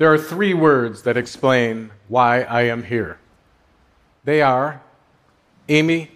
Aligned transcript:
There 0.00 0.10
are 0.10 0.16
three 0.16 0.54
words 0.54 1.02
that 1.02 1.18
explain 1.18 1.90
why 2.08 2.40
I 2.40 2.62
am 2.62 2.84
here. 2.84 3.18
They 4.24 4.40
are 4.40 4.80
Amy 5.68 6.12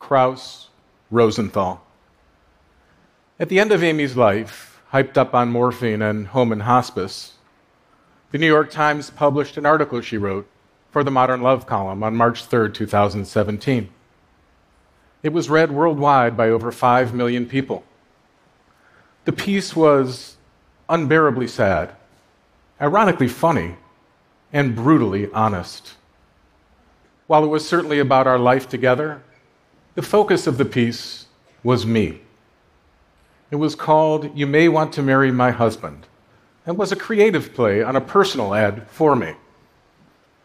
Krouse 0.00 0.68
Rosenthal. 1.10 1.84
At 3.38 3.50
the 3.50 3.60
end 3.60 3.72
of 3.72 3.82
Amy's 3.82 4.16
life, 4.16 4.80
hyped 4.90 5.18
up 5.18 5.34
on 5.34 5.50
morphine 5.50 6.00
and 6.00 6.28
home 6.28 6.50
and 6.50 6.62
hospice, 6.62 7.34
the 8.30 8.38
New 8.38 8.46
York 8.46 8.70
Times 8.70 9.10
published 9.10 9.58
an 9.58 9.66
article 9.66 10.00
she 10.00 10.16
wrote 10.16 10.48
for 10.90 11.04
the 11.04 11.10
Modern 11.10 11.42
Love 11.42 11.66
column 11.66 12.02
on 12.02 12.16
March 12.16 12.46
3, 12.46 12.72
2017. 12.72 13.90
It 15.22 15.34
was 15.34 15.50
read 15.50 15.72
worldwide 15.72 16.38
by 16.38 16.48
over 16.48 16.72
5 16.72 17.12
million 17.12 17.44
people. 17.44 17.84
The 19.26 19.32
piece 19.32 19.76
was 19.76 20.38
unbearably 20.88 21.48
sad, 21.48 21.94
ironically 22.80 23.28
funny, 23.28 23.76
and 24.52 24.74
brutally 24.74 25.30
honest. 25.32 25.94
While 27.26 27.44
it 27.44 27.48
was 27.48 27.68
certainly 27.68 27.98
about 27.98 28.26
our 28.26 28.38
life 28.38 28.68
together, 28.68 29.22
the 29.94 30.02
focus 30.02 30.46
of 30.46 30.58
the 30.58 30.64
piece 30.64 31.26
was 31.62 31.86
me. 31.86 32.20
It 33.50 33.56
was 33.56 33.74
called 33.74 34.36
You 34.36 34.46
May 34.46 34.68
Want 34.68 34.92
to 34.94 35.02
Marry 35.02 35.30
My 35.30 35.50
Husband 35.50 36.06
and 36.66 36.78
was 36.78 36.92
a 36.92 36.96
creative 36.96 37.52
play 37.54 37.82
on 37.82 37.96
a 37.96 38.00
personal 38.00 38.54
ad 38.54 38.86
for 38.88 39.16
me. 39.16 39.34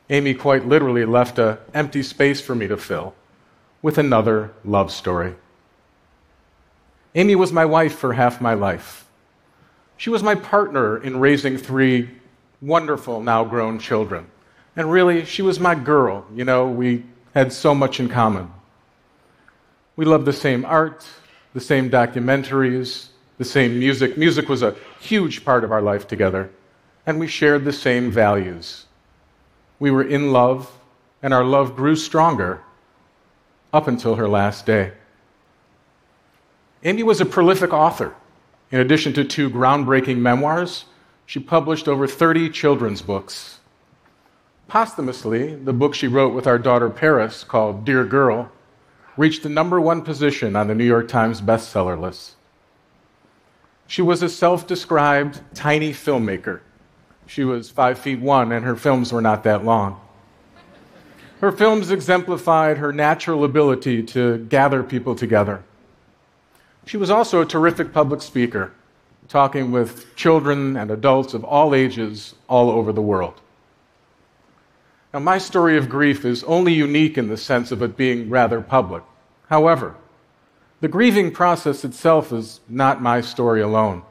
Amy 0.10 0.34
quite 0.34 0.68
literally 0.68 1.06
left 1.06 1.40
an 1.40 1.58
empty 1.74 2.04
space 2.04 2.42
for 2.42 2.56
me 2.56 2.68
to 2.68 2.78
fill 2.78 3.16
with 3.82 3.98
another 3.98 4.52
love 4.64 4.92
story. 4.92 5.36
Amy 7.16 7.36
was 7.36 7.52
my 7.52 7.66
wife 7.66 7.96
for 7.96 8.14
half 8.14 8.42
my 8.42 8.54
life. 8.54 9.08
She 9.98 10.10
was 10.10 10.22
my 10.22 10.36
partner 10.36 10.98
in 10.98 11.20
raising 11.20 11.58
three 11.58 12.10
wonderful, 12.62 13.22
now 13.22 13.44
grown 13.44 13.80
children. 13.80 14.28
And 14.76 14.92
really, 14.92 15.26
she 15.26 15.42
was 15.42 15.60
my 15.60 15.76
girl. 15.76 16.26
You 16.34 16.46
know, 16.46 16.68
we 16.68 17.06
had 17.34 17.54
so 17.54 17.74
much 17.74 18.00
in 18.00 18.10
common. 18.10 18.52
We 19.96 20.06
loved 20.06 20.26
the 20.26 20.34
same 20.34 20.66
art, 20.66 21.06
the 21.54 21.62
same 21.62 21.90
documentaries, 21.90 23.08
the 23.38 23.46
same 23.46 23.80
music. 23.80 24.18
Music 24.18 24.50
was 24.50 24.62
a 24.62 24.76
huge 25.00 25.46
part 25.46 25.64
of 25.64 25.72
our 25.72 25.82
life 25.82 26.08
together. 26.08 26.50
And 27.06 27.20
we 27.20 27.28
shared 27.28 27.66
the 27.66 27.74
same 27.74 28.12
values. 28.12 28.86
We 29.80 29.92
were 29.92 30.04
in 30.04 30.32
love, 30.32 30.72
and 31.22 31.34
our 31.34 31.44
love 31.44 31.76
grew 31.76 31.96
stronger 31.96 32.62
up 33.72 33.88
until 33.88 34.16
her 34.16 34.28
last 34.28 34.66
day. 34.66 34.94
Amy 36.84 37.04
was 37.04 37.20
a 37.20 37.26
prolific 37.26 37.74
author. 37.74 38.16
In 38.72 38.80
addition 38.80 39.14
to 39.14 39.24
two 39.24 39.50
groundbreaking 39.50 40.18
memoirs, 40.18 40.86
she 41.26 41.40
published 41.40 41.88
over 41.88 42.08
30 42.08 42.50
children's 42.50 43.02
books. 43.02 43.60
Posthumously, 44.68 45.56
the 45.56 45.74
book 45.74 45.94
she 45.94 46.08
wrote 46.08 46.34
with 46.34 46.48
our 46.48 46.58
daughter 46.58 46.90
Paris, 46.90 47.44
called 47.44 47.86
Dear 47.86 48.06
Girl, 48.06 48.52
reached 49.18 49.44
the 49.44 49.50
number 49.50 49.80
one 49.80 50.02
position 50.02 50.56
on 50.56 50.68
the 50.68 50.76
New 50.76 50.86
York 50.86 51.08
Times 51.08 51.42
bestseller 51.42 52.00
list. 52.00 52.36
She 53.88 54.02
was 54.02 54.24
a 54.24 54.30
self 54.30 54.66
described 54.66 55.42
tiny 55.54 55.92
filmmaker. 55.92 56.62
She 57.28 57.44
was 57.44 57.70
five 57.70 57.98
feet 58.00 58.20
one, 58.20 58.52
and 58.52 58.66
her 58.66 58.76
films 58.76 59.12
were 59.14 59.22
not 59.22 59.44
that 59.44 59.64
long. 59.64 60.00
Her 61.42 61.52
films 61.52 61.92
exemplified 61.92 62.78
her 62.78 62.92
natural 62.92 63.44
ability 63.44 64.04
to 64.04 64.40
gather 64.46 64.84
people 64.84 65.16
together. 65.16 65.64
She 66.86 66.98
was 66.98 67.10
also 67.10 67.42
a 67.42 67.46
terrific 67.46 67.94
public 67.94 68.22
speaker, 68.22 68.74
talking 69.28 69.72
with 69.72 70.16
children 70.16 70.78
and 70.78 70.92
adults 70.92 71.34
of 71.34 71.44
all 71.44 71.74
ages 71.74 72.36
all 72.48 72.70
over 72.70 72.92
the 72.92 73.02
world. 73.02 73.42
Now, 75.14 75.20
my 75.20 75.38
story 75.38 75.78
of 75.78 75.90
grief 75.90 76.26
is 76.26 76.44
only 76.44 76.74
unique 76.74 77.18
in 77.18 77.28
the 77.28 77.38
sense 77.38 77.72
of 77.72 77.82
it 77.82 77.96
being 77.96 78.30
rather 78.30 78.62
public. 78.62 79.04
However, 79.50 79.96
the 80.82 80.88
grieving 80.88 81.32
process 81.32 81.86
itself 81.86 82.34
is 82.34 82.60
not 82.68 83.02
my 83.02 83.22
story 83.22 83.62
alone. 83.62 84.04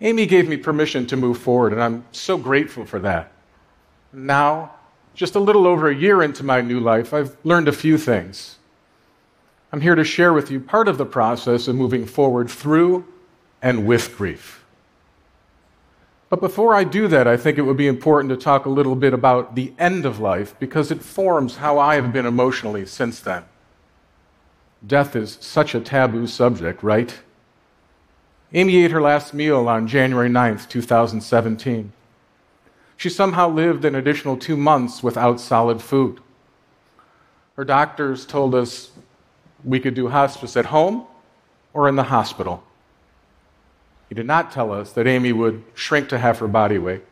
Amy 0.00 0.24
gave 0.24 0.48
me 0.48 0.56
permission 0.56 1.06
to 1.06 1.16
move 1.16 1.36
forward, 1.36 1.72
and 1.72 1.82
I'm 1.82 2.04
so 2.10 2.38
grateful 2.38 2.86
for 2.86 2.98
that. 3.00 3.32
Now, 4.12 4.72
just 5.14 5.34
a 5.34 5.40
little 5.40 5.66
over 5.66 5.90
a 5.90 5.94
year 5.94 6.22
into 6.22 6.42
my 6.42 6.62
new 6.62 6.80
life, 6.80 7.12
I've 7.12 7.36
learned 7.44 7.68
a 7.68 7.72
few 7.72 7.98
things. 7.98 8.56
I'm 9.72 9.80
here 9.82 9.94
to 9.94 10.04
share 10.04 10.32
with 10.32 10.50
you 10.50 10.58
part 10.58 10.88
of 10.88 10.96
the 10.96 11.06
process 11.06 11.68
of 11.68 11.76
moving 11.76 12.06
forward 12.06 12.50
through 12.50 13.04
and 13.62 13.86
with 13.86 14.16
grief. 14.16 14.64
But 16.28 16.40
before 16.40 16.74
I 16.74 16.84
do 16.84 17.08
that, 17.08 17.26
I 17.26 17.36
think 17.36 17.58
it 17.58 17.62
would 17.62 17.76
be 17.76 17.88
important 17.88 18.30
to 18.30 18.36
talk 18.36 18.64
a 18.64 18.70
little 18.70 18.94
bit 18.94 19.12
about 19.12 19.56
the 19.56 19.72
end 19.78 20.06
of 20.06 20.20
life 20.20 20.54
because 20.60 20.92
it 20.92 21.02
forms 21.02 21.56
how 21.56 21.78
I 21.78 21.96
have 21.96 22.12
been 22.12 22.24
emotionally 22.24 22.86
since 22.86 23.18
then. 23.18 23.44
Death 24.86 25.16
is 25.16 25.38
such 25.40 25.74
a 25.74 25.80
taboo 25.80 26.28
subject, 26.28 26.82
right? 26.82 27.20
Amy 28.52 28.84
ate 28.84 28.92
her 28.92 29.02
last 29.02 29.34
meal 29.34 29.68
on 29.68 29.88
January 29.88 30.28
9th, 30.28 30.68
2017. 30.68 31.92
She 32.96 33.08
somehow 33.08 33.48
lived 33.48 33.84
an 33.84 33.94
additional 33.94 34.36
two 34.36 34.56
months 34.56 35.02
without 35.02 35.40
solid 35.40 35.82
food. 35.82 36.20
Her 37.56 37.64
doctors 37.64 38.24
told 38.24 38.54
us 38.54 38.90
we 39.64 39.80
could 39.80 39.94
do 39.94 40.08
hospice 40.08 40.56
at 40.56 40.66
home 40.66 41.06
or 41.74 41.88
in 41.88 41.96
the 41.96 42.04
hospital. 42.04 42.62
He 44.10 44.14
did 44.14 44.26
not 44.26 44.52
tell 44.52 44.70
us 44.70 44.92
that 44.92 45.06
Amy 45.06 45.32
would 45.32 45.64
shrink 45.72 46.10
to 46.10 46.18
half 46.18 46.40
her 46.40 46.48
body 46.48 46.76
weight, 46.76 47.02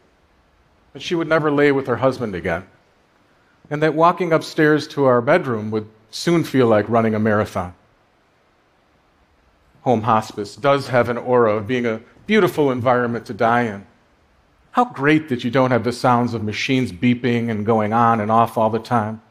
that 0.93 1.01
she 1.01 1.15
would 1.15 1.29
never 1.29 1.51
lay 1.51 1.73
with 1.73 1.87
her 1.87 1.97
husband 1.97 2.35
again, 2.35 2.67
and 3.71 3.83
that 3.83 3.95
walking 3.95 4.31
upstairs 4.31 4.87
to 4.89 5.07
our 5.07 5.23
bedroom 5.23 5.71
would 5.71 5.89
soon 6.11 6.45
feel 6.45 6.67
like 6.67 6.87
running 6.91 7.15
a 7.15 7.19
marathon. 7.19 7.75
Home 9.83 10.03
hospice 10.03 10.55
does 10.55 10.89
have 10.89 11.09
an 11.09 11.17
aura 11.17 11.55
of 11.55 11.67
being 11.67 11.87
a 11.87 12.03
beautiful 12.27 12.71
environment 12.71 13.25
to 13.27 13.33
die 13.33 13.63
in. 13.63 13.87
How 14.73 14.85
great 14.85 15.31
that 15.31 15.45
you 15.45 15.51
don't 15.51 15.71
have 15.71 15.85
the 15.85 15.93
sounds 15.93 16.35
of 16.35 16.45
machines 16.45 16.93
beeping 16.93 17.49
and 17.49 17.65
going 17.65 17.95
on 17.95 18.21
and 18.21 18.31
off 18.31 18.59
all 18.59 18.69
the 18.69 18.79
time 18.79 19.23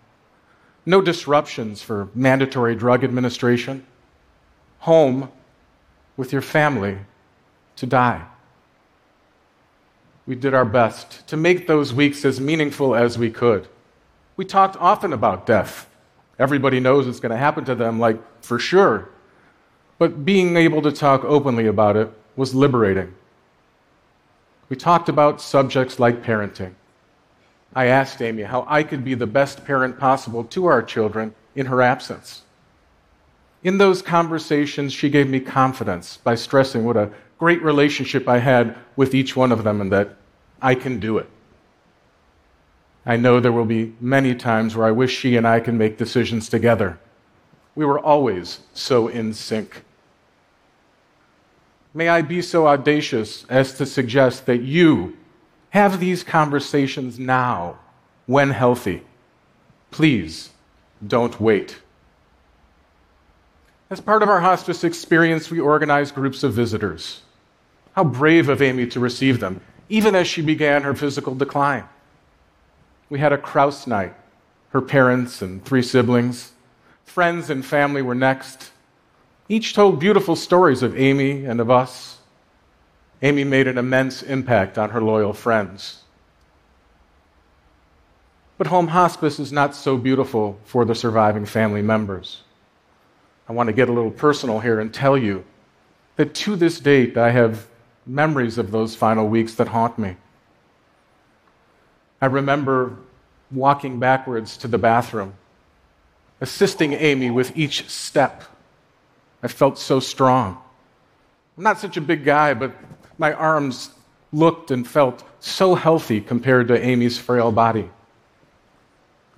no 0.87 1.01
disruptions 1.01 1.83
for 1.83 2.07
mandatory 2.15 2.73
drug 2.73 3.03
administration, 3.03 3.85
home 4.79 5.29
with 6.15 6.31
your 6.31 6.41
family 6.41 6.97
to 7.77 7.85
die. 7.85 8.25
We 10.25 10.35
did 10.35 10.53
our 10.53 10.65
best 10.65 11.25
to 11.27 11.37
make 11.37 11.67
those 11.67 11.93
weeks 11.93 12.25
as 12.25 12.39
meaningful 12.39 12.95
as 12.95 13.17
we 13.17 13.31
could. 13.31 13.67
We 14.35 14.45
talked 14.45 14.75
often 14.77 15.13
about 15.13 15.45
death. 15.45 15.89
Everybody 16.37 16.79
knows 16.79 17.07
it's 17.07 17.19
going 17.19 17.31
to 17.31 17.37
happen 17.37 17.65
to 17.65 17.75
them, 17.75 17.99
like 17.99 18.19
for 18.43 18.59
sure. 18.59 19.09
But 19.97 20.25
being 20.25 20.57
able 20.57 20.81
to 20.83 20.91
talk 20.91 21.23
openly 21.23 21.65
about 21.65 21.95
it 21.95 22.11
was 22.35 22.53
liberating. 22.53 23.15
We 24.69 24.75
talked 24.75 25.09
about 25.09 25.41
subjects 25.41 25.97
like 25.97 26.23
parenting 26.23 26.75
I 27.77 27.85
asked 27.85 28.23
Amy 28.23 28.41
how 28.41 28.65
I 28.67 28.81
could 28.81 29.03
be 29.03 29.13
the 29.13 29.27
best 29.27 29.63
parent 29.63 29.99
possible 29.99 30.43
to 30.45 30.65
our 30.65 30.81
children 30.81 31.35
in 31.55 31.67
her 31.67 31.81
absence. 31.81 32.41
In 33.63 33.77
those 33.77 34.01
conversations, 34.01 34.93
she 34.93 35.11
gave 35.11 35.29
me 35.29 35.39
confidence 35.39 36.17
by 36.17 36.33
stressing 36.33 36.85
what 36.85 36.97
a 36.97 37.11
great 37.37 37.61
relationship 37.61 38.27
I 38.27 38.39
had 38.39 38.75
with 38.95 39.13
each 39.13 39.35
one 39.35 39.51
of 39.51 39.63
them 39.63 39.81
and 39.81 39.91
that 39.91 40.15
I 40.61 40.75
can 40.75 40.99
do 40.99 41.17
it. 41.17 41.29
I 43.05 43.15
know 43.15 43.39
there 43.39 43.51
will 43.51 43.65
be 43.65 43.95
many 44.01 44.35
times 44.35 44.75
where 44.75 44.85
I 44.85 44.91
wish 44.91 45.15
she 45.15 45.37
and 45.37 45.47
I 45.47 45.59
can 45.59 45.77
make 45.77 45.97
decisions 45.97 46.49
together. 46.49 46.99
We 47.75 47.85
were 47.85 47.99
always 47.99 48.59
so 48.73 49.07
in 49.07 49.33
sync. 49.33 49.83
May 51.93 52.09
I 52.09 52.21
be 52.21 52.41
so 52.41 52.67
audacious 52.67 53.45
as 53.49 53.73
to 53.75 53.85
suggest 53.85 54.45
that 54.47 54.61
you 54.61 55.15
have 55.69 55.99
these 55.99 56.23
conversations 56.23 57.17
now 57.17 57.79
when 58.25 58.49
healthy. 58.49 59.03
Please 59.91 60.49
don't 61.05 61.39
wait. 61.39 61.77
As 63.89 64.01
part 64.01 64.21
of 64.21 64.27
our 64.27 64.41
hospice 64.41 64.83
experience, 64.83 65.49
we 65.49 65.59
organize 65.59 66.11
groups 66.11 66.43
of 66.43 66.53
visitors. 66.53 67.21
How 67.97 68.03
brave 68.03 68.47
of 68.47 68.61
Amy 68.61 68.85
to 68.89 68.99
receive 68.99 69.39
them, 69.39 69.59
even 69.89 70.13
as 70.13 70.27
she 70.27 70.43
began 70.43 70.83
her 70.83 70.93
physical 70.93 71.33
decline. 71.33 71.83
We 73.09 73.17
had 73.17 73.33
a 73.33 73.39
Krouse 73.39 73.87
night. 73.87 74.13
Her 74.69 74.81
parents 74.83 75.41
and 75.41 75.65
three 75.65 75.81
siblings, 75.81 76.51
friends 77.05 77.49
and 77.49 77.65
family 77.65 78.03
were 78.03 78.13
next. 78.13 78.69
Each 79.49 79.73
told 79.73 79.99
beautiful 79.99 80.35
stories 80.35 80.83
of 80.83 80.95
Amy 80.95 81.45
and 81.45 81.59
of 81.59 81.71
us. 81.71 82.19
Amy 83.23 83.43
made 83.43 83.67
an 83.67 83.79
immense 83.79 84.21
impact 84.21 84.77
on 84.77 84.91
her 84.91 85.01
loyal 85.01 85.33
friends. 85.33 86.03
But 88.59 88.67
home 88.67 88.89
hospice 88.89 89.39
is 89.39 89.51
not 89.51 89.73
so 89.73 89.97
beautiful 89.97 90.59
for 90.65 90.85
the 90.85 90.93
surviving 90.93 91.47
family 91.47 91.81
members. 91.81 92.43
I 93.49 93.53
want 93.53 93.69
to 93.69 93.73
get 93.73 93.89
a 93.89 93.91
little 93.91 94.11
personal 94.11 94.59
here 94.59 94.79
and 94.79 94.93
tell 94.93 95.17
you 95.17 95.45
that 96.15 96.35
to 96.35 96.55
this 96.55 96.79
date, 96.79 97.17
I 97.17 97.31
have 97.31 97.67
memories 98.07 98.57
of 98.57 98.71
those 98.71 98.95
final 98.95 99.27
weeks 99.27 99.55
that 99.55 99.67
haunt 99.67 99.99
me. 99.99 100.15
I 102.21 102.25
remember 102.25 102.97
walking 103.51 103.99
backwards 103.99 104.57
to 104.57 104.67
the 104.67 104.77
bathroom, 104.77 105.33
assisting 106.41 106.93
Amy 106.93 107.29
with 107.29 107.55
each 107.57 107.89
step. 107.89 108.43
I 109.43 109.47
felt 109.47 109.77
so 109.77 109.99
strong. 109.99 110.57
I'm 111.57 111.63
not 111.63 111.79
such 111.79 111.97
a 111.97 112.01
big 112.01 112.23
guy, 112.23 112.53
but 112.53 112.75
my 113.17 113.33
arms 113.33 113.91
looked 114.31 114.71
and 114.71 114.87
felt 114.87 115.23
so 115.39 115.75
healthy 115.75 116.21
compared 116.21 116.67
to 116.67 116.83
Amy's 116.83 117.17
frail 117.17 117.51
body. 117.51 117.89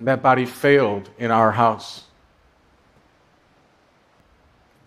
That 0.00 0.22
body 0.22 0.46
failed 0.46 1.10
in 1.18 1.30
our 1.30 1.52
house. 1.52 2.04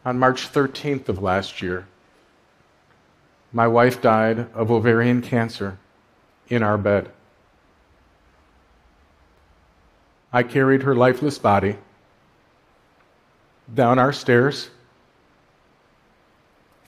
On 0.06 0.18
March 0.20 0.52
13th 0.52 1.08
of 1.08 1.22
last 1.22 1.62
year, 1.62 1.88
my 3.54 3.68
wife 3.68 4.02
died 4.02 4.48
of 4.56 4.72
ovarian 4.72 5.22
cancer 5.22 5.78
in 6.50 6.64
our 6.64 6.78
bed. 6.78 7.10
I 10.34 10.42
carried 10.42 10.82
her 10.82 10.96
lifeless 10.96 11.38
body 11.38 11.78
down 13.72 14.00
our 14.00 14.12
stairs, 14.12 14.70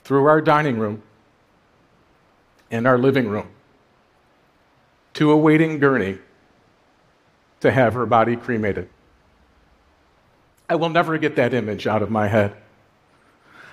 through 0.02 0.26
our 0.26 0.40
dining 0.40 0.78
room, 0.78 1.02
and 2.70 2.86
our 2.86 2.98
living 2.98 3.28
room 3.28 3.48
to 5.14 5.30
a 5.30 5.36
waiting 5.36 5.78
gurney 5.78 6.18
to 7.60 7.70
have 7.70 7.94
her 7.94 8.06
body 8.06 8.36
cremated. 8.36 8.88
I 10.68 10.74
will 10.74 10.88
never 10.88 11.16
get 11.16 11.36
that 11.36 11.54
image 11.54 11.86
out 11.86 12.02
of 12.02 12.10
my 12.10 12.26
head. 12.26 12.56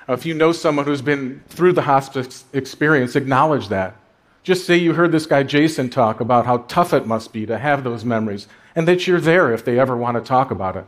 If 0.07 0.25
you 0.25 0.33
know 0.33 0.51
someone 0.51 0.85
who's 0.85 1.01
been 1.01 1.41
through 1.47 1.73
the 1.73 1.83
hospice 1.83 2.45
experience, 2.53 3.15
acknowledge 3.15 3.69
that. 3.69 3.95
Just 4.43 4.65
say 4.65 4.75
you 4.75 4.93
heard 4.93 5.13
this 5.13 5.25
guy 5.25 5.43
Jason 5.43 5.89
talk 5.89 6.19
about 6.19 6.45
how 6.45 6.57
tough 6.67 6.93
it 6.93 7.07
must 7.07 7.31
be 7.31 7.45
to 7.45 7.57
have 7.57 7.83
those 7.83 8.03
memories 8.03 8.47
and 8.75 8.87
that 8.87 9.07
you're 9.07 9.21
there 9.21 9.53
if 9.53 9.63
they 9.63 9.79
ever 9.79 9.95
want 9.95 10.17
to 10.17 10.21
talk 10.21 10.51
about 10.51 10.75
it. 10.75 10.85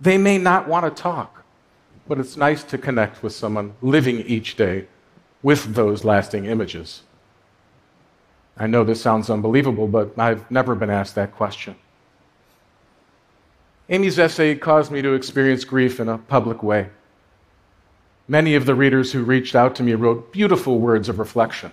They 0.00 0.18
may 0.18 0.38
not 0.38 0.66
want 0.66 0.84
to 0.84 1.02
talk, 1.02 1.44
but 2.08 2.18
it's 2.18 2.36
nice 2.36 2.64
to 2.64 2.78
connect 2.78 3.22
with 3.22 3.32
someone 3.32 3.74
living 3.80 4.20
each 4.20 4.56
day 4.56 4.88
with 5.42 5.74
those 5.74 6.04
lasting 6.04 6.46
images. 6.46 7.02
I 8.56 8.66
know 8.66 8.82
this 8.82 9.00
sounds 9.00 9.30
unbelievable, 9.30 9.86
but 9.86 10.18
I've 10.18 10.50
never 10.50 10.74
been 10.74 10.90
asked 10.90 11.14
that 11.14 11.34
question. 11.36 11.76
Amy's 13.88 14.18
essay 14.18 14.54
caused 14.56 14.90
me 14.90 15.02
to 15.02 15.14
experience 15.14 15.64
grief 15.64 16.00
in 16.00 16.08
a 16.08 16.18
public 16.18 16.62
way. 16.62 16.88
Many 18.30 18.54
of 18.54 18.64
the 18.64 18.76
readers 18.76 19.10
who 19.10 19.24
reached 19.24 19.56
out 19.56 19.74
to 19.74 19.82
me 19.82 19.92
wrote 19.94 20.30
beautiful 20.30 20.78
words 20.78 21.08
of 21.08 21.18
reflection. 21.18 21.72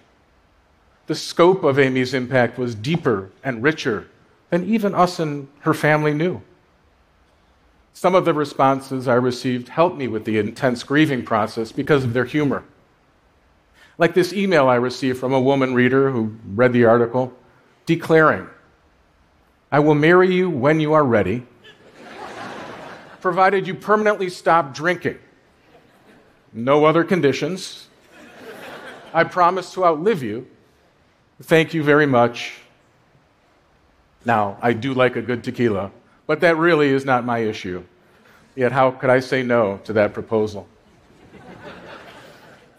The 1.06 1.14
scope 1.14 1.64
of 1.64 1.78
Amy's 1.78 2.16
impact 2.16 2.58
was 2.58 2.74
deeper 2.74 3.30
and 3.44 3.62
richer 3.62 4.08
than 4.50 4.64
even 4.64 4.96
us 4.96 5.20
and 5.20 5.50
her 5.60 5.76
family 5.76 6.16
knew. 6.16 6.42
Some 7.94 8.16
of 8.16 8.26
the 8.26 8.34
responses 8.34 9.08
I 9.08 9.14
received 9.14 9.70
helped 9.70 9.98
me 9.98 10.08
with 10.08 10.26
the 10.26 10.40
intense 10.40 10.82
grieving 10.82 11.24
process 11.24 11.72
because 11.72 12.04
of 12.04 12.14
their 12.14 12.26
humor. 12.26 12.64
Like 14.00 14.16
this 14.16 14.34
email 14.34 14.68
I 14.68 14.78
received 14.78 15.20
from 15.20 15.34
a 15.34 15.40
woman 15.40 15.76
reader 15.76 16.10
who 16.10 16.38
read 16.44 16.74
the 16.74 16.86
article 16.86 17.38
declaring, 17.86 18.48
I 19.72 19.78
will 19.78 19.94
marry 19.94 20.34
you 20.34 20.50
when 20.50 20.80
you 20.80 20.94
are 20.94 21.04
ready, 21.04 21.46
provided 23.22 23.68
you 23.68 23.76
permanently 23.76 24.32
stop 24.32 24.74
drinking. 24.74 25.20
No 26.58 26.86
other 26.86 27.04
conditions. 27.04 27.88
I 29.14 29.26
promise 29.26 29.74
to 29.74 29.86
outlive 29.86 30.24
you. 30.24 30.48
Thank 31.44 31.76
you 31.76 31.84
very 31.84 32.08
much. 32.08 32.54
Now, 34.26 34.58
I 34.60 34.74
do 34.74 34.96
like 34.96 35.16
a 35.16 35.22
good 35.22 35.44
tequila, 35.44 35.92
but 36.26 36.42
that 36.42 36.58
really 36.58 36.90
is 36.90 37.06
not 37.06 37.24
my 37.24 37.40
issue. 37.40 37.84
Yet, 38.56 38.72
how 38.72 38.90
could 38.90 39.12
I 39.12 39.20
say 39.20 39.44
no 39.44 39.78
to 39.84 39.94
that 39.94 40.16
proposal? 40.16 40.68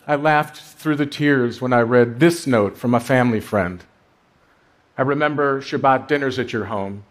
I 0.09 0.17
laughed 0.17 0.57
through 0.57 0.97
the 0.97 1.07
tears 1.07 1.61
when 1.61 1.73
I 1.73 1.83
read 1.83 2.19
this 2.19 2.49
note 2.49 2.77
from 2.77 2.95
a 2.95 3.01
family 3.01 3.41
friend. 3.41 3.85
I 4.97 5.03
remember 5.03 5.61
Shabbat 5.61 6.09
dinners 6.09 6.41
at 6.41 6.53
your 6.53 6.65
home 6.65 7.05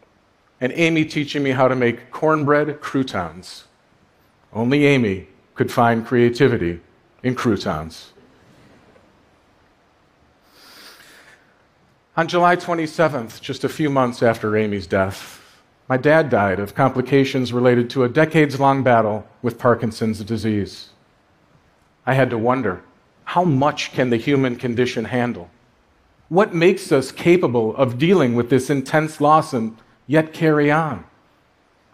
and 0.60 0.74
Amy 0.74 1.06
teaching 1.06 1.44
me 1.44 1.52
how 1.52 1.70
to 1.70 1.78
make 1.78 2.12
cornbread 2.12 2.82
croutons. 2.82 3.64
Only 4.52 4.86
Amy 4.86 5.30
could 5.58 5.72
find 5.72 6.06
creativity 6.06 6.80
in 7.24 7.36
croutons. 7.36 8.12
On 12.16 12.28
July 12.28 12.56
27th, 12.56 13.42
just 13.42 13.64
a 13.64 13.70
few 13.70 13.90
months 13.90 14.24
after 14.24 14.56
Amy's 14.56 14.88
death, 14.88 15.42
my 15.90 15.98
dad 15.98 16.30
died 16.30 16.60
of 16.60 16.76
complications 16.76 17.54
related 17.54 17.90
to 17.92 18.04
a 18.04 18.10
decades 18.10 18.60
long 18.60 18.84
battle 18.84 19.28
with 19.42 19.58
Parkinson's 19.58 20.24
disease. 20.24 20.90
I 22.06 22.14
had 22.14 22.30
to 22.30 22.38
wonder 22.38 22.84
how 23.24 23.44
much 23.44 23.92
can 23.92 24.10
the 24.10 24.18
human 24.18 24.56
condition 24.56 25.06
handle? 25.06 25.50
What 26.30 26.54
makes 26.54 26.92
us 26.92 27.12
capable 27.12 27.76
of 27.76 27.98
dealing 27.98 28.36
with 28.36 28.50
this 28.50 28.70
intense 28.70 29.20
loss 29.20 29.54
and 29.54 29.78
yet 30.08 30.34
carry 30.34 30.72
on? 30.72 31.06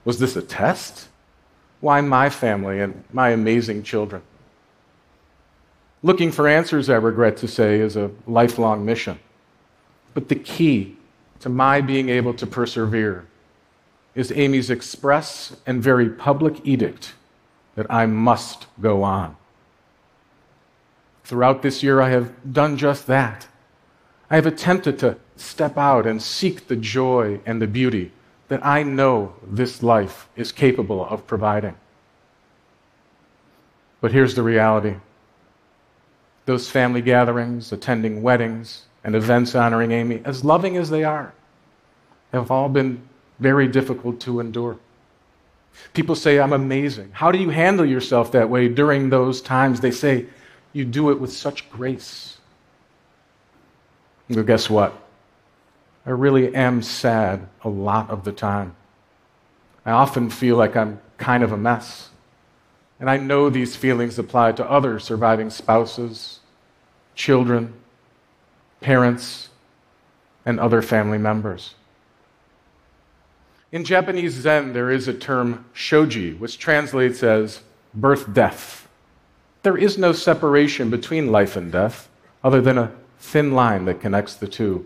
Was 0.06 0.20
this 0.20 0.36
a 0.36 0.42
test? 0.42 1.10
Why 1.84 2.00
my 2.00 2.30
family 2.30 2.80
and 2.80 3.04
my 3.12 3.32
amazing 3.32 3.84
children? 3.84 4.22
Looking 6.02 6.32
for 6.32 6.48
answers, 6.48 6.90
I 6.90 6.96
regret 6.96 7.36
to 7.38 7.48
say, 7.50 7.82
is 7.82 7.98
a 7.98 8.10
lifelong 8.26 8.86
mission. 8.86 9.20
But 10.14 10.30
the 10.30 10.36
key 10.36 10.96
to 11.42 11.50
my 11.50 11.82
being 11.82 12.08
able 12.08 12.34
to 12.36 12.48
persevere 12.48 13.26
is 14.16 14.32
Amy's 14.32 14.70
express 14.70 15.58
and 15.66 15.84
very 15.84 16.08
public 16.10 16.66
edict 16.66 17.16
that 17.76 17.88
I 17.90 18.06
must 18.06 18.68
go 18.80 19.04
on. 19.04 19.36
Throughout 21.26 21.64
this 21.64 21.84
year, 21.84 22.00
I 22.00 22.12
have 22.12 22.54
done 22.54 22.78
just 22.78 23.08
that. 23.08 23.50
I 24.30 24.36
have 24.36 24.46
attempted 24.46 25.00
to 25.00 25.18
step 25.36 25.78
out 25.78 26.08
and 26.08 26.24
seek 26.24 26.70
the 26.70 26.78
joy 26.78 27.42
and 27.46 27.62
the 27.62 27.68
beauty 27.68 28.14
that 28.48 28.66
I 28.66 28.84
know 28.84 29.34
this 29.46 29.82
life 29.82 30.28
is 30.36 30.52
capable 30.52 31.06
of 31.06 31.26
providing. 31.26 31.76
But 34.02 34.12
here's 34.12 34.36
the 34.36 34.44
reality 34.44 34.96
those 36.46 36.70
family 36.70 37.02
gatherings, 37.02 37.72
attending 37.72 38.22
weddings, 38.22 38.86
and 39.04 39.16
events 39.16 39.56
honoring 39.56 39.92
Amy, 39.92 40.22
as 40.26 40.44
loving 40.44 40.76
as 40.76 40.90
they 40.90 41.04
are, 41.04 41.34
have 42.34 42.52
all 42.52 42.68
been 42.68 43.02
very 43.40 43.68
difficult 43.68 44.20
to 44.22 44.40
endure. 44.40 44.78
People 45.94 46.16
say, 46.16 46.40
I'm 46.40 46.54
amazing. 46.54 47.12
How 47.14 47.32
do 47.32 47.38
you 47.38 47.50
handle 47.50 47.86
yourself 47.86 48.32
that 48.34 48.50
way 48.50 48.68
during 48.68 49.10
those 49.10 49.42
times? 49.42 49.80
They 49.80 49.92
say, 49.92 50.26
You 50.72 50.86
do 50.86 51.10
it 51.12 51.20
with 51.20 51.32
such 51.32 51.70
grace. 51.70 52.38
Well, 54.30 54.44
guess 54.44 54.70
what? 54.70 54.94
I 56.06 56.12
really 56.12 56.54
am 56.54 56.82
sad 56.82 57.48
a 57.64 57.70
lot 57.70 58.10
of 58.10 58.24
the 58.24 58.32
time. 58.32 58.76
I 59.86 59.92
often 59.92 60.30
feel 60.30 60.58
like 60.58 60.76
I'm 60.76 61.00
kind 61.18 61.44
of 61.44 61.52
a 61.52 61.58
mess. 61.58 62.10
And 63.00 63.10
I 63.10 63.18
know 63.18 63.50
these 63.50 63.76
feelings 63.76 64.20
apply 64.20 64.54
to 64.54 64.70
other 64.70 65.00
surviving 65.00 65.50
spouses, 65.50 66.40
children, 67.16 67.74
parents, 68.82 69.50
and 70.46 70.60
other 70.60 70.82
family 70.82 71.18
members. 71.18 71.76
In 73.72 73.84
Japanese 73.84 74.34
Zen, 74.34 74.74
there 74.74 74.92
is 74.92 75.08
a 75.08 75.14
term 75.14 75.66
shoji, 75.74 76.34
which 76.34 76.60
translates 76.60 77.24
as 77.24 77.62
birth 77.94 78.32
death. 78.34 78.88
There 79.64 79.78
is 79.78 79.98
no 79.98 80.12
separation 80.12 80.90
between 80.90 81.32
life 81.32 81.56
and 81.56 81.72
death 81.72 82.10
other 82.44 82.62
than 82.62 82.78
a 82.78 82.92
thin 83.20 83.54
line 83.54 83.86
that 83.86 84.02
connects 84.02 84.36
the 84.36 84.48
two. 84.48 84.86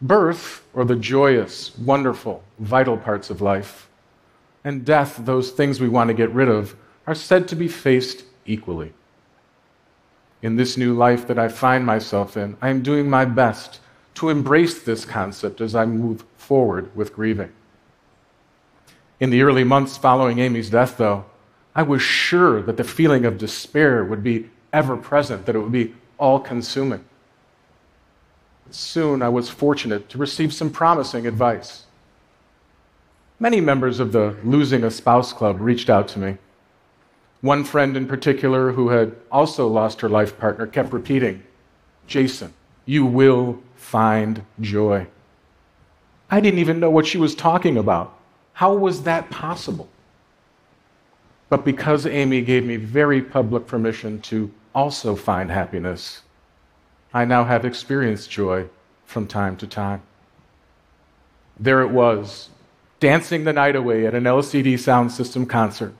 Birth, 0.00 0.64
or 0.74 0.84
the 0.84 0.96
joyous, 0.96 1.76
wonderful, 1.78 2.42
vital 2.58 2.96
parts 2.96 3.30
of 3.30 3.40
life, 3.40 3.88
and 4.64 4.84
death, 4.84 5.16
those 5.24 5.50
things 5.50 5.80
we 5.80 5.88
want 5.88 6.08
to 6.08 6.14
get 6.14 6.30
rid 6.32 6.48
of, 6.48 6.76
are 7.06 7.14
said 7.14 7.48
to 7.48 7.56
be 7.56 7.68
faced 7.68 8.24
equally 8.44 8.92
in 10.42 10.56
this 10.56 10.76
new 10.76 10.94
life 10.94 11.26
that 11.26 11.38
I 11.38 11.48
find 11.48 11.84
myself 11.84 12.36
in, 12.36 12.56
I 12.60 12.68
am 12.68 12.82
doing 12.82 13.10
my 13.10 13.24
best 13.24 13.80
to 14.14 14.28
embrace 14.28 14.82
this 14.82 15.04
concept 15.04 15.60
as 15.60 15.74
I 15.74 15.86
move 15.86 16.24
forward 16.36 16.94
with 16.94 17.14
grieving. 17.14 17.52
In 19.18 19.30
the 19.30 19.42
early 19.42 19.64
months 19.64 19.96
following 19.96 20.38
Amy's 20.38 20.70
death, 20.70 20.98
though, 20.98 21.24
I 21.74 21.82
was 21.82 22.00
sure 22.00 22.62
that 22.62 22.76
the 22.76 22.84
feeling 22.84 23.24
of 23.24 23.38
despair 23.38 24.04
would 24.04 24.22
be 24.22 24.48
ever 24.72 24.96
present, 24.96 25.46
that 25.46 25.56
it 25.56 25.58
would 25.58 25.72
be 25.72 25.94
all 26.18 26.38
consuming. 26.38 27.04
Soon 28.70 29.22
I 29.22 29.28
was 29.28 29.48
fortunate 29.48 30.08
to 30.10 30.18
receive 30.18 30.52
some 30.52 30.70
promising 30.70 31.26
advice. 31.26 31.84
Many 33.38 33.60
members 33.60 34.00
of 34.00 34.12
the 34.12 34.36
Losing 34.44 34.84
a 34.84 34.90
Spouse 34.90 35.32
Club 35.32 35.60
reached 35.60 35.90
out 35.90 36.08
to 36.08 36.18
me 36.18 36.38
one 37.46 37.64
friend 37.64 37.96
in 37.96 38.06
particular, 38.06 38.72
who 38.72 38.88
had 38.88 39.14
also 39.30 39.68
lost 39.68 40.00
her 40.00 40.08
life 40.08 40.38
partner, 40.38 40.66
kept 40.66 40.92
repeating, 40.92 41.42
Jason, 42.06 42.52
you 42.84 43.04
will 43.04 43.60
find 43.76 44.44
joy. 44.60 45.06
I 46.30 46.40
didn't 46.40 46.58
even 46.58 46.80
know 46.80 46.90
what 46.90 47.06
she 47.06 47.18
was 47.18 47.34
talking 47.34 47.76
about. 47.76 48.18
How 48.54 48.74
was 48.74 49.02
that 49.02 49.30
possible? 49.30 49.88
But 51.48 51.64
because 51.64 52.06
Amy 52.06 52.42
gave 52.42 52.64
me 52.64 52.76
very 52.76 53.22
public 53.22 53.66
permission 53.66 54.20
to 54.22 54.50
also 54.74 55.14
find 55.14 55.50
happiness, 55.50 56.22
I 57.16 57.24
now 57.24 57.44
have 57.44 57.64
experienced 57.64 58.28
joy 58.30 58.68
from 59.06 59.26
time 59.26 59.56
to 59.56 59.66
time. 59.66 60.02
There 61.58 61.80
it 61.80 61.88
was, 61.88 62.50
dancing 63.00 63.44
the 63.44 63.54
night 63.54 63.74
away 63.74 64.04
at 64.04 64.14
an 64.14 64.24
LCD 64.24 64.78
sound 64.78 65.10
system 65.10 65.46
concert, 65.46 65.94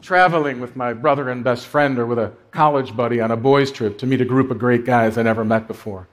traveling 0.00 0.60
with 0.60 0.76
my 0.76 0.92
brother 0.92 1.28
and 1.28 1.42
best 1.42 1.66
friend 1.66 1.98
or 1.98 2.06
with 2.06 2.20
a 2.20 2.32
college 2.52 2.94
buddy 2.94 3.20
on 3.20 3.32
a 3.32 3.36
boys' 3.36 3.72
trip 3.72 3.98
to 3.98 4.06
meet 4.06 4.20
a 4.20 4.24
group 4.24 4.52
of 4.52 4.60
great 4.60 4.84
guys 4.84 5.18
I 5.18 5.24
never 5.24 5.44
met 5.44 5.66
before. 5.66 6.06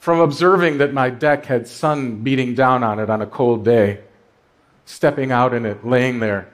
From 0.00 0.18
observing 0.18 0.78
that 0.78 0.92
my 0.92 1.10
deck 1.10 1.44
had 1.44 1.68
sun 1.68 2.24
beating 2.24 2.56
down 2.56 2.82
on 2.82 2.98
it 2.98 3.08
on 3.08 3.22
a 3.22 3.26
cold 3.26 3.64
day, 3.64 4.00
stepping 4.84 5.30
out 5.30 5.54
in 5.54 5.64
it, 5.64 5.86
laying 5.86 6.18
there, 6.18 6.48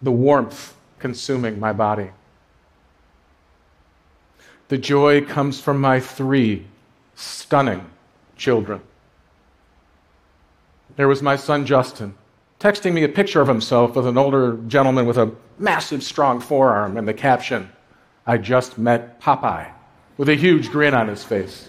the 0.00 0.10
warmth 0.10 0.74
consuming 0.98 1.60
my 1.60 1.74
body. 1.74 2.12
The 4.68 4.78
joy 4.78 5.24
comes 5.24 5.60
from 5.60 5.80
my 5.80 6.00
three 6.00 6.66
stunning 7.14 7.84
children. 8.36 8.80
There 10.96 11.08
was 11.08 11.22
my 11.22 11.36
son 11.36 11.66
Justin, 11.66 12.14
texting 12.60 12.92
me 12.92 13.04
a 13.04 13.08
picture 13.08 13.40
of 13.40 13.48
himself 13.48 13.96
with 13.96 14.06
an 14.06 14.16
older 14.16 14.56
gentleman 14.68 15.06
with 15.06 15.18
a 15.18 15.32
massive, 15.58 16.02
strong 16.02 16.40
forearm 16.40 16.96
and 16.96 17.06
the 17.06 17.14
caption, 17.14 17.70
I 18.26 18.38
just 18.38 18.78
met 18.78 19.20
Popeye, 19.20 19.70
with 20.16 20.28
a 20.28 20.34
huge 20.34 20.70
grin 20.70 20.94
on 20.94 21.08
his 21.08 21.22
face. 21.22 21.68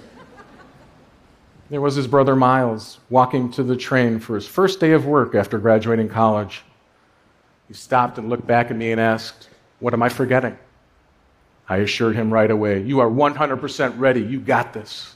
There 1.69 1.81
was 1.81 1.95
his 1.95 2.07
brother 2.07 2.35
Miles 2.35 2.99
walking 3.09 3.51
to 3.53 3.63
the 3.63 3.75
train 3.75 4.19
for 4.19 4.35
his 4.35 4.47
first 4.47 4.79
day 4.79 4.91
of 4.91 5.05
work 5.05 5.33
after 5.33 5.57
graduating 5.57 6.09
college. 6.09 6.61
He 7.67 7.73
stopped 7.73 8.19
and 8.19 8.29
looked 8.29 8.45
back 8.45 8.69
at 8.69 8.77
me 8.77 8.91
and 8.91 9.01
asked, 9.01 9.49
What 9.79 9.93
am 9.93 10.03
I 10.03 10.09
forgetting? 10.09 10.57
I 11.67 11.77
assured 11.77 12.15
him 12.15 12.31
right 12.31 12.51
away, 12.51 12.81
You 12.81 12.99
are 12.99 13.09
100% 13.09 13.99
ready. 13.99 14.21
You 14.21 14.39
got 14.39 14.73
this. 14.73 15.15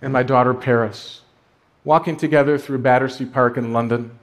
And 0.00 0.12
my 0.12 0.22
daughter 0.22 0.54
Paris, 0.54 1.22
walking 1.84 2.16
together 2.16 2.56
through 2.56 2.78
Battersea 2.78 3.26
Park 3.26 3.56
in 3.56 3.72
London, 3.72 4.18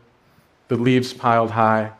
the 0.67 0.77
leaves 0.77 1.13
piled 1.13 1.51
high, 1.51 1.91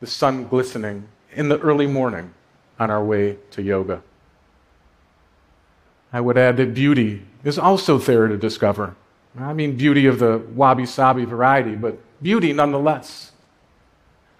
the 0.00 0.06
sun 0.06 0.46
glistening 0.46 1.08
in 1.32 1.48
the 1.48 1.58
early 1.58 1.86
morning 1.86 2.32
on 2.78 2.90
our 2.90 3.04
way 3.04 3.36
to 3.50 3.62
yoga. 3.62 4.02
I 6.12 6.20
would 6.20 6.38
add 6.38 6.56
that 6.56 6.72
beauty 6.72 7.22
is 7.44 7.58
also 7.58 7.98
there 7.98 8.28
to 8.28 8.36
discover. 8.36 8.96
I 9.38 9.52
mean, 9.52 9.76
beauty 9.76 10.06
of 10.06 10.18
the 10.18 10.38
wabi 10.54 10.86
sabi 10.86 11.24
variety, 11.24 11.74
but 11.74 11.98
beauty 12.22 12.52
nonetheless. 12.52 13.32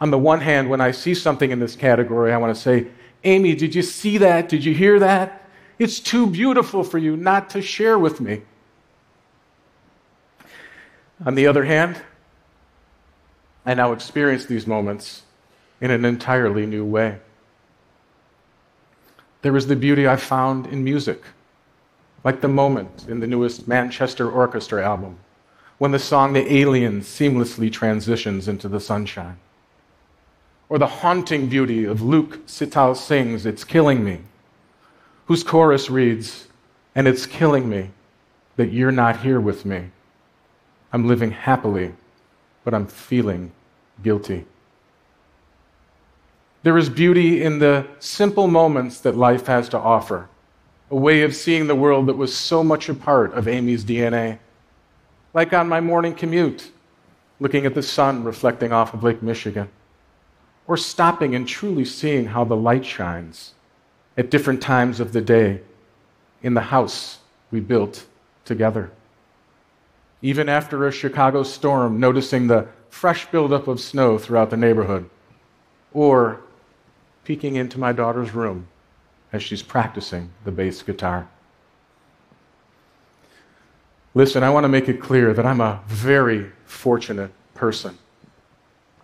On 0.01 0.11
the 0.11 0.19
one 0.19 0.41
hand, 0.41 0.71
when 0.71 0.81
I 0.81 0.91
see 0.91 1.15
something 1.15 1.51
in 1.51 1.59
this 1.59 1.77
category, 1.77 2.33
I 2.33 2.37
want 2.39 2.55
to 2.55 2.61
say, 2.61 2.89
Amy, 3.27 3.55
did 3.55 3.75
you 3.75 3.83
see 3.83 4.19
that? 4.19 4.49
Did 4.49 4.65
you 4.65 4.73
hear 4.73 4.99
that? 5.01 5.43
It's 5.79 6.01
too 6.01 6.27
beautiful 6.27 6.85
for 6.85 6.97
you 6.97 7.17
not 7.17 7.51
to 7.51 7.61
share 7.61 7.99
with 7.99 8.21
me. 8.21 8.43
On 11.25 11.35
the 11.35 11.47
other 11.47 11.65
hand, 11.65 12.01
I 13.67 13.75
now 13.75 13.93
experience 13.93 14.47
these 14.47 14.67
moments 14.67 15.23
in 15.81 15.91
an 15.91 16.05
entirely 16.05 16.67
new 16.67 16.85
way. 16.85 17.19
There 19.43 19.57
is 19.57 19.67
the 19.67 19.77
beauty 19.77 20.07
I 20.07 20.17
found 20.17 20.67
in 20.67 20.85
music 20.85 21.23
like 22.23 22.41
the 22.41 22.49
moment 22.49 23.07
in 23.09 23.21
the 23.21 23.27
newest 23.27 23.69
Manchester 23.69 24.31
Orchestra 24.31 24.85
album, 24.85 25.17
when 25.79 25.93
the 25.93 25.99
song 25.99 26.33
The 26.33 26.53
Alien 26.53 27.01
seamlessly 27.01 27.73
transitions 27.73 28.49
into 28.49 28.69
the 28.69 28.81
sunshine. 28.81 29.39
Or 30.69 30.79
the 30.79 30.87
haunting 30.87 31.49
beauty 31.49 31.85
of 31.85 32.03
Luke 32.03 32.47
Sital 32.47 32.97
Singh's 32.97 33.47
It's 33.47 33.65
Killing 33.65 34.05
Me, 34.05 34.21
whose 35.27 35.45
chorus 35.45 35.89
reads, 35.91 36.49
And 36.95 37.07
it's 37.07 37.27
killing 37.27 37.69
me 37.69 37.91
that 38.57 38.73
you're 38.73 38.93
not 38.93 39.21
here 39.21 39.41
with 39.41 39.65
me. 39.65 39.91
I'm 40.93 41.07
living 41.07 41.31
happily, 41.31 41.93
but 42.65 42.75
I'm 42.75 42.87
feeling 42.87 43.53
guilty. 44.03 44.47
There 46.63 46.77
is 46.77 46.89
beauty 46.89 47.45
in 47.45 47.61
the 47.61 47.87
simple 48.01 48.49
moments 48.49 49.01
that 49.01 49.17
life 49.17 49.47
has 49.47 49.69
to 49.69 49.79
offer 49.79 50.29
a 50.91 50.97
way 50.97 51.23
of 51.23 51.35
seeing 51.35 51.67
the 51.67 51.75
world 51.75 52.07
that 52.07 52.17
was 52.17 52.37
so 52.37 52.63
much 52.63 52.89
a 52.89 52.95
part 52.95 53.33
of 53.35 53.49
Amy's 53.49 53.85
DNA. 53.85 54.39
Like 55.35 55.53
on 55.53 55.69
my 55.69 55.81
morning 55.81 56.15
commute, 56.15 56.71
looking 57.41 57.67
at 57.67 57.75
the 57.75 57.83
sun 57.83 58.25
reflecting 58.25 58.73
off 58.73 58.95
of 58.95 59.03
Lake 59.03 59.23
Michigan, 59.23 59.69
or 60.67 60.77
stopping 60.77 61.35
and 61.35 61.47
truly 61.47 61.85
seeing 61.85 62.27
how 62.27 62.45
the 62.45 62.57
light 62.57 62.85
shines 62.85 63.55
at 64.17 64.31
different 64.31 64.61
times 64.61 65.01
of 65.01 65.13
the 65.13 65.21
day 65.21 65.61
in 66.43 66.55
the 66.55 66.61
house 66.61 67.19
we 67.51 67.61
built 67.61 68.07
together. 68.45 68.91
Even 70.23 70.49
after 70.49 70.87
a 70.87 70.93
Chicago 70.93 71.43
storm, 71.43 72.01
noticing 72.01 72.47
the 72.47 72.67
fresh 72.89 73.27
buildup 73.27 73.69
of 73.69 73.81
snow 73.81 74.19
throughout 74.19 74.51
the 74.51 74.57
neighborhood, 74.57 75.09
or 75.93 76.41
peeking 77.25 77.57
into 77.57 77.79
my 77.79 77.93
daughter's 77.93 78.33
room 78.33 78.67
as 79.33 79.43
she's 79.43 79.63
practicing 79.63 80.31
the 80.45 80.51
bass 80.51 80.83
guitar. 80.83 81.29
Listen, 84.15 84.43
I 84.43 84.51
want 84.51 84.65
to 84.65 84.69
make 84.69 84.89
it 84.89 85.01
clear 85.01 85.35
that 85.35 85.45
I'm 85.45 85.61
a 85.61 85.83
very 85.89 86.51
fortunate 86.65 87.31
person. 87.55 87.99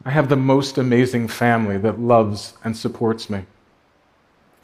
I 0.04 0.10
have 0.10 0.28
the 0.28 0.36
most 0.36 0.78
amazing 0.78 1.28
family 1.28 1.78
that 1.78 2.00
loves 2.00 2.54
and 2.64 2.76
supports 2.76 3.30
me. 3.30 3.44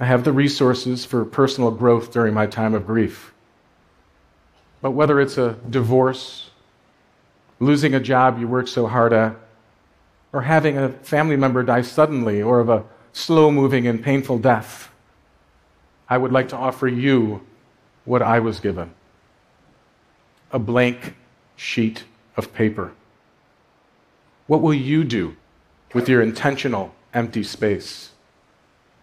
I 0.01 0.05
have 0.05 0.25
the 0.25 0.33
resources 0.33 1.05
for 1.05 1.25
personal 1.25 1.71
growth 1.71 2.13
during 2.13 2.35
my 2.35 2.47
time 2.47 2.75
of 2.75 2.87
grief. 2.87 3.33
But 4.81 4.93
whether 4.93 5.21
it's 5.21 5.39
a 5.39 5.57
divorce, 5.69 6.51
losing 7.61 7.95
a 7.95 8.01
job 8.01 8.39
you 8.39 8.49
worked 8.49 8.69
so 8.69 8.87
hard 8.87 9.13
at, 9.13 9.37
or 10.33 10.43
having 10.43 10.77
a 10.77 10.91
family 10.91 11.37
member 11.37 11.63
die 11.63 11.83
suddenly 11.83 12.43
or 12.43 12.61
of 12.61 12.69
a 12.69 12.85
slow 13.13 13.51
moving 13.51 13.87
and 13.87 14.03
painful 14.03 14.39
death, 14.39 14.91
I 16.09 16.19
would 16.19 16.33
like 16.33 16.49
to 16.51 16.57
offer 16.57 16.87
you 16.89 17.45
what 18.05 18.23
I 18.23 18.41
was 18.41 18.61
given 18.61 18.95
a 20.51 20.59
blank 20.59 21.15
sheet 21.57 22.05
of 22.37 22.55
paper. 22.55 22.93
What 24.49 24.63
will 24.63 24.75
you 24.75 25.05
do 25.05 25.37
with 25.93 26.09
your 26.09 26.23
intentional 26.23 26.95
empty 27.13 27.43
space, 27.43 28.11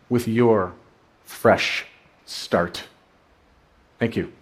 with 0.09 0.27
your 0.27 0.73
fresh 1.23 1.85
start? 2.25 2.85
Thank 3.99 4.15
you. 4.15 4.33